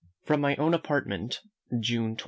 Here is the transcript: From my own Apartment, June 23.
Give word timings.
From 0.23 0.41
my 0.41 0.55
own 0.55 0.73
Apartment, 0.73 1.41
June 1.79 2.15
23. 2.15 2.17